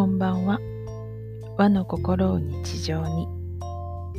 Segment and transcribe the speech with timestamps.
[0.00, 0.58] こんばんは。
[1.58, 3.28] 和の心を日常に。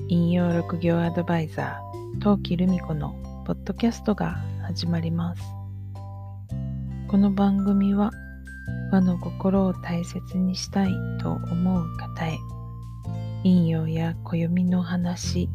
[0.10, 3.15] 引用六行アドバイザー、陶器留美子の
[3.47, 5.42] ポッドキャストが始まります。
[7.08, 8.12] この番組は
[8.92, 12.38] 和の心を大切にしたいと思う方へ、
[13.44, 15.50] 引用や暦の話、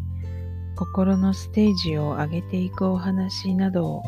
[0.75, 4.03] 心のステージを上げていくお話などを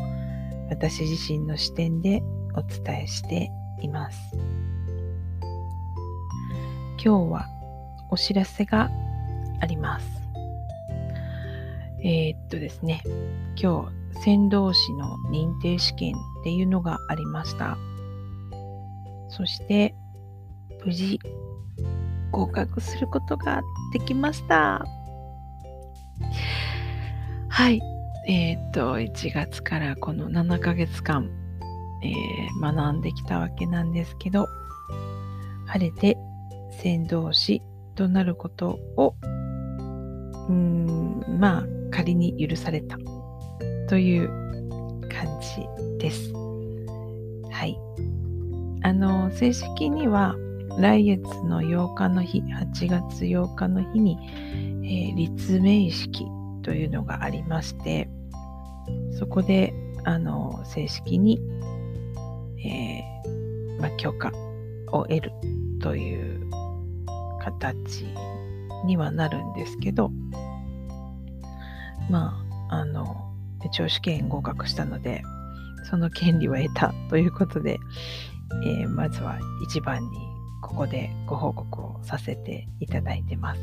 [0.69, 2.21] 私自身の視点で
[2.55, 3.49] お伝えして
[3.81, 4.19] います。
[7.01, 7.47] 今日は
[8.09, 8.89] お知らせが
[9.61, 10.05] あります。
[12.03, 13.01] えー、っとですね、
[13.55, 17.77] 今日、先導士の認定試験っていうのがありました。
[19.29, 19.95] そして、
[20.85, 21.21] 無事、
[22.31, 23.61] 合格することが
[23.93, 24.85] できました。
[27.47, 27.81] はい。
[28.27, 31.29] えー、っと、1月からこの7ヶ月間、
[32.03, 34.47] えー、学んできたわけなんですけど、
[35.65, 36.17] 晴れて
[36.81, 37.61] 先導士
[37.95, 42.97] となることを、うーん、まあ、仮に許された
[43.89, 44.29] という
[45.09, 45.67] 感じ
[45.99, 46.31] です。
[47.51, 47.77] はい。
[48.83, 50.35] あの、正式には
[50.77, 54.17] 来月の8日の日、8月8日の日に、
[54.85, 56.25] えー、立命式
[56.63, 58.09] というのがありまして、
[59.17, 59.73] そこで、
[60.05, 61.41] あの、正式に、
[62.63, 64.31] えー、ま、許可
[64.93, 65.31] を得る
[65.81, 66.28] という
[67.39, 68.05] 形
[68.85, 70.11] にはなるんですけど、
[72.09, 73.33] まあ、あの、
[73.65, 75.23] 一応試験合格したので、
[75.89, 77.79] その権利を得たということで、
[78.63, 80.17] えー、まずは一番に
[80.61, 83.61] ここでご報告をさせていただいてます。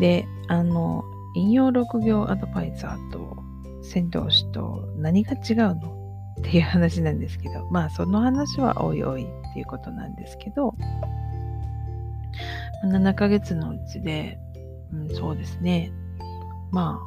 [0.00, 3.36] で、あの、引用6行アドバイザーと
[3.82, 5.96] 先導士と何が違うの？
[6.40, 10.74] っていう話なんですけど、まあその話はおいおいっていうことなんですけど、
[12.84, 14.38] 7ヶ月のうちで、
[14.92, 15.92] うん、そうですね。
[16.70, 17.00] ま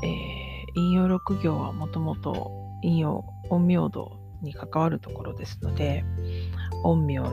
[0.00, 2.50] あ、えー、引用6行はもともと
[2.82, 6.04] 引用陰陽道に関わるところですので、
[6.82, 7.32] 陰陽師。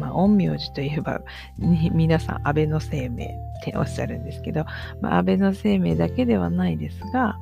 [0.00, 1.20] まあ、陰陽師といえば、
[1.92, 3.28] 皆さん安倍の生命っ
[3.64, 4.64] ておっしゃるんですけど、
[5.00, 7.38] まあ、安倍の生命だけではないですが、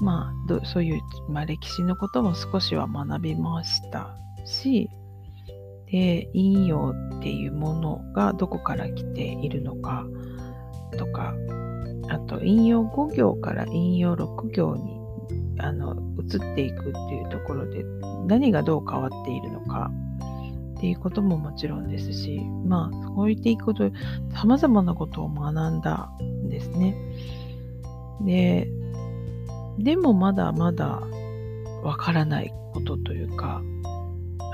[0.00, 4.90] まあ、そういう、まあ、歴史のことも少しは学びましたし、
[5.94, 6.92] で陰陽
[7.24, 10.04] っていうものがどこから来ているのか
[10.98, 11.34] とか
[12.10, 15.00] あと陰陽5行から陰陽6行に
[15.58, 17.82] あの移っていくっていうところで
[18.26, 19.90] 何がどう変わっているのか
[20.76, 23.90] っていうことももちろんですしまあそう言っていくこと
[24.34, 26.94] さまざまなことを学んだんですね。
[28.20, 28.68] で
[29.78, 31.00] でもまだまだ
[31.82, 33.62] わからないことというか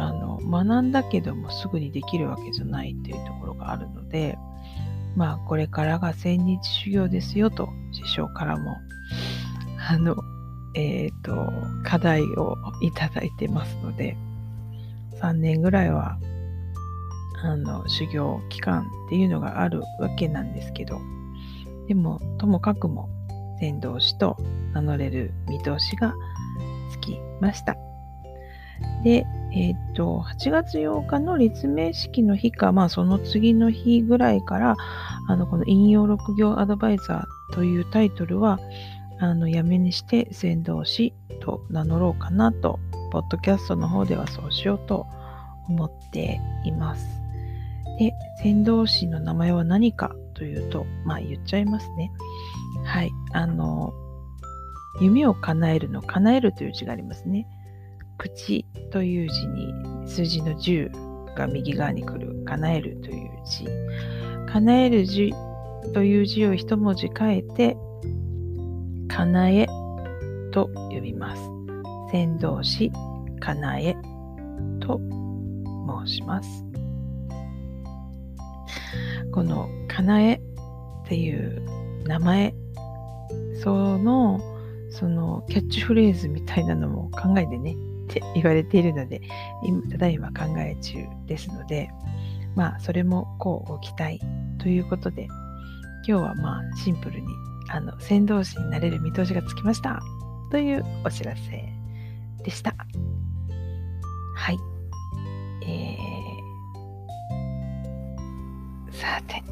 [0.00, 4.38] あの学んだけどもすぐにできるわけじゃないっていうところがあるので
[5.14, 8.76] まあこれからが千日修行ですよと師匠からも
[9.88, 10.16] あの
[10.74, 11.52] えっ、ー、と
[11.84, 14.16] 課題をいただいてますので
[15.20, 16.18] 3年ぐらいは
[17.42, 20.98] あの修行期間っていうのがあるわけなんですけど
[21.88, 23.10] でもともかくも
[23.58, 24.38] 先導師と
[24.72, 26.14] 名乗れる見通しが
[26.90, 27.76] つきました。
[29.04, 34.76] で、えっ、ー、と、8月8日の立命式の日か、まあその次の日ぐらいから、
[35.28, 38.60] あの、この引用6行アドバイザーというタイトルは、
[39.18, 42.78] あの、やめにして先導師と名乗ろうかなと、
[43.10, 45.06] ポッドキャストの方ではそうしようと
[45.68, 47.20] 思っています。
[47.98, 52.12] で、先導師の名前は何かというと、まあ言っちゃいますね。
[52.84, 53.10] はい。
[53.32, 53.92] あの、
[55.00, 57.46] 夢を叶えるの、叶えるという字がありますね。
[58.20, 59.72] 口という字に
[60.06, 63.64] 数字の10が右側に来る叶えるという字
[64.52, 65.32] 叶える字
[65.94, 67.78] という字を一文字変えて
[69.08, 69.66] 叶え
[70.52, 71.42] と呼びます。
[72.10, 72.92] 先導詞
[73.40, 73.96] 叶え
[74.80, 75.00] と
[76.04, 76.64] 申します。
[79.32, 80.40] この叶えっ
[81.06, 81.62] ていう
[82.04, 82.54] 名前
[83.62, 84.40] その
[84.90, 87.76] そのキャッチフレーズみたいなのも考えてね
[88.10, 89.20] って言われているので、
[89.64, 91.88] 今ただいま考え中ですので、
[92.56, 94.20] まあ、それもこうご期待
[94.58, 95.28] ということで、
[96.06, 97.26] 今日はまあ、シンプルに、
[97.68, 100.00] あの、先導士になれる見通しがつきました
[100.50, 101.40] というお知らせ
[102.42, 102.74] でした。
[104.34, 104.58] はい。
[105.62, 109.42] えー、さて、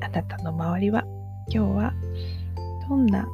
[0.00, 1.04] あなたの周りは
[1.48, 1.92] 今日は
[2.88, 3.28] どんな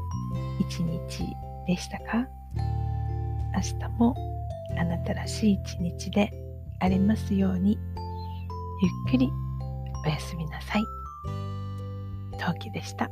[0.59, 1.25] 一日
[1.67, 2.27] でしたか？
[3.55, 4.17] 明日も
[4.79, 6.31] あなたらしい一日で
[6.81, 7.79] ありますように。
[8.81, 9.29] ゆっくり
[10.07, 10.85] おやすみなさい。
[12.39, 13.11] 陶器でした。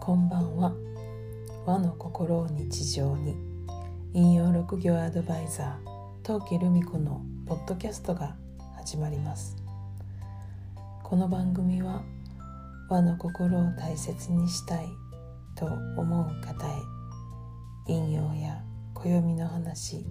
[0.00, 0.72] こんばんは
[1.66, 3.34] 和の心を日常に
[4.14, 8.36] 引用六行アドバイザー陶器留美子のポッドキャストが
[8.76, 9.65] 始まります
[11.08, 12.02] この番組は
[12.88, 14.88] 和の心を大切にしたい
[15.54, 16.72] と思う方へ
[17.86, 18.60] 引用や
[18.92, 20.04] 暦の話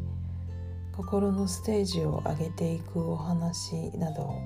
[0.96, 4.42] 心のステージを上げていくお話などを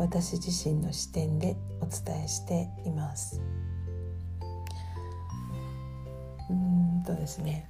[0.00, 3.40] 私自身の視点でお伝えしています。
[6.50, 7.68] うんとですね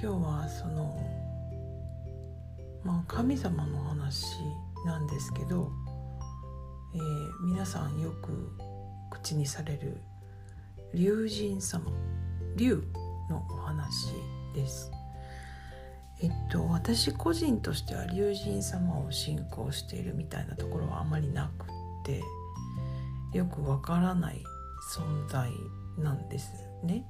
[0.00, 0.96] 今日はその
[2.84, 4.24] まあ神様の話
[4.86, 5.72] なんですけど、
[6.94, 8.50] えー、皆さんよく
[9.10, 10.00] 口にされる
[10.94, 11.90] 龍神様
[12.56, 12.82] 龍
[13.28, 14.12] のお話
[14.54, 14.90] です。
[16.22, 21.66] えっと私個人としては龍神様を信仰しているみたいなところはあまりなくっ
[22.04, 22.22] て
[23.32, 24.42] よくわからない
[24.94, 25.50] 存在
[25.96, 26.52] なんです
[26.82, 27.04] ね。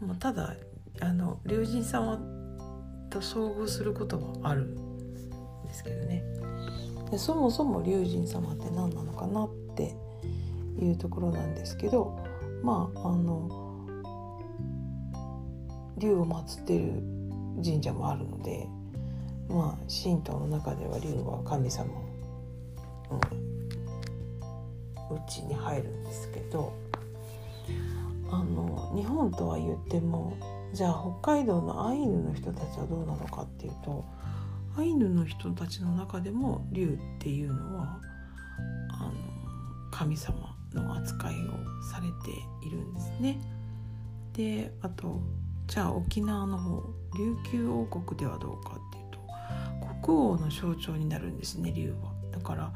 [0.00, 0.54] もうただ
[1.00, 2.18] あの龍神様
[3.10, 6.22] と遭遇することはあるんですけどね。
[7.10, 9.94] でそもそも龍神様って何なのかなって
[10.80, 12.18] いうところなんですけど
[12.62, 13.86] まああの
[15.98, 17.02] 竜を祀ってる
[17.62, 18.68] 神社もあるので
[19.48, 23.20] まあ神道の中では竜は神様の
[25.10, 26.72] うちに入るんですけど
[28.30, 30.36] あの日本とは言っても
[30.72, 34.04] じゃあ北海道のアイヌの人たちはどうなのかっていうと
[34.78, 38.00] アイヌの人たちの中でも竜っていうのは
[38.90, 39.12] あの
[39.90, 43.40] 神様の扱いをされているんですね。
[44.34, 45.20] であと
[45.66, 46.80] じゃあ沖縄の方
[47.18, 52.12] 琉球王国ではどうかっていうと国王の象徴になるんですね竜は。
[52.30, 52.72] だから、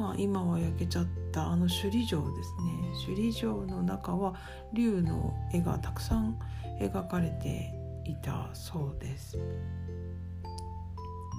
[0.00, 4.34] まあ、今は焼けちゃったあの首里城ですね首里城の中は
[4.72, 6.36] 竜の絵がたくさん
[6.80, 7.72] 描かれて
[8.06, 9.38] いたそうです。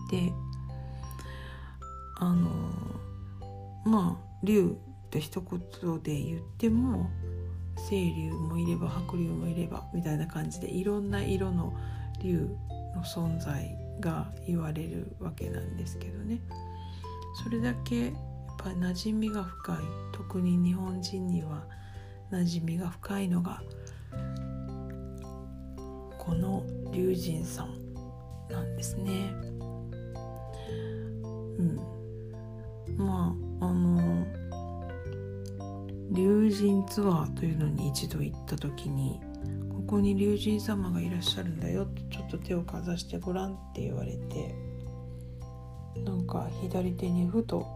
[0.09, 0.31] で
[2.17, 2.49] あの
[3.85, 7.09] まあ竜って一言で言っても
[7.89, 11.73] 清流もいれば白龍もいればみたいな感じでいろんな色の
[12.21, 12.49] 竜
[12.95, 16.39] の存在が言われるわけなんですけどね
[17.43, 18.13] それだけやっ
[18.57, 19.77] ぱり馴染みが深い
[20.13, 21.65] 特に日本人には
[22.31, 23.61] 馴染みが深いのが
[26.17, 27.95] この龍神さん
[28.49, 29.54] なんですね。
[31.65, 34.25] うん、まああの
[36.11, 39.19] 龍神ツアーというのに一度行った時に
[39.69, 44.55] ここに龍神様がいらっしゃるんだよってちょっと手をかざしてごらんって言われて
[46.03, 47.67] なんか左手にふと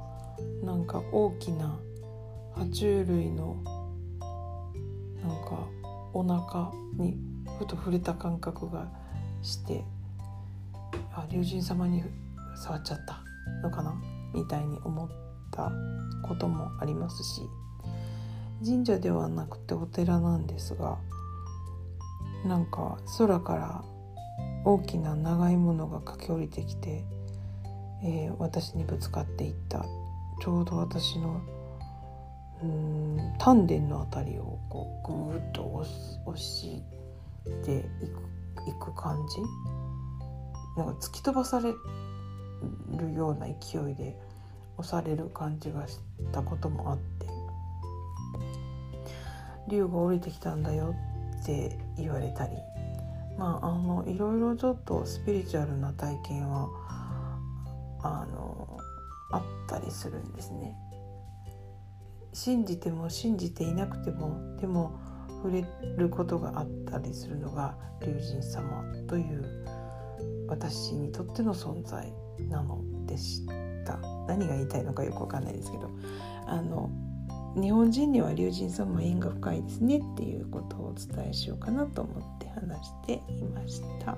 [0.64, 1.80] なんか大きな
[2.56, 3.64] 爬虫類の
[5.24, 5.68] なんか
[6.14, 7.18] お腹に
[7.58, 8.90] ふと触れた感覚が
[9.42, 9.84] して
[11.14, 12.04] あ龍神様に
[12.56, 13.29] 触っちゃった。
[13.64, 13.94] のかな
[14.34, 15.10] みたいに思っ
[15.52, 15.72] た
[16.28, 17.42] こともありますし
[18.66, 20.98] 神社ではなくてお寺なんですが
[22.46, 23.84] なんか空から
[24.66, 27.06] 大きな長いものが駆け下りてきて、
[28.04, 29.86] えー、私にぶつかっていった。
[30.42, 31.42] ちょうど私の
[32.64, 35.86] うん丹田の辺りをこうぐーっと押
[36.26, 36.82] 押し
[37.66, 38.24] ていく
[38.70, 39.42] いく感じ？
[40.82, 41.74] なんか突き飛ばされ
[42.98, 44.18] るような勢いで
[44.78, 46.00] 押される感じがし
[46.32, 47.28] たこともあって
[49.70, 50.96] 竜が降りてきたんだよ
[51.42, 52.54] って言われたり
[53.38, 56.70] まああのいろいろちょっとスピリチュアルな体験は
[58.02, 58.78] あの
[59.32, 60.76] あったりするんですね。
[62.34, 65.00] 信じても信じていなくてもでも
[65.44, 65.66] 触れ
[65.98, 69.66] ることがあったりするのが龍神様という
[70.48, 72.12] 私にとっての存在
[72.48, 73.46] なのでし
[73.86, 73.98] た。
[74.28, 75.90] 何が言いたいのかよくわかんないですけど。
[76.46, 76.90] あの
[77.56, 84.18] 日本人には龍神様縁が深いですねっていうことをお伝えしようかなと思って話していました。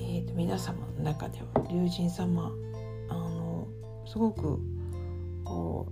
[0.00, 2.50] えーと、皆様の中では龍神様
[3.08, 3.68] あの
[4.04, 4.60] すごく
[5.44, 5.86] こ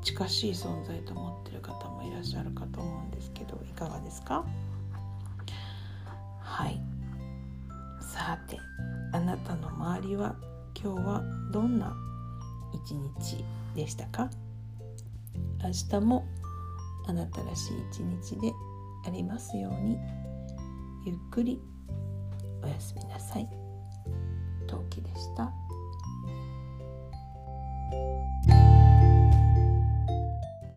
[0.00, 4.44] う近しい存在と思ってる方もいらっしゃるかと思うんですけどいかがですか？
[6.40, 6.80] はい。
[8.00, 8.58] さて
[9.14, 10.34] あなたの周りは
[10.74, 11.94] 今日はどんな
[12.74, 13.44] 一日
[13.76, 14.28] でしたか？
[15.62, 16.26] 明日も
[17.06, 18.52] あなたらしい一日で
[19.06, 19.96] ありますように
[21.06, 21.60] ゆっくり
[22.60, 23.48] おやすみなさい。
[24.66, 25.52] 陶器でした。